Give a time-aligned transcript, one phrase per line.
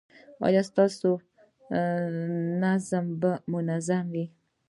[0.45, 1.11] ایا ستاسو
[2.61, 2.89] نبض
[3.21, 4.25] به منظم وي؟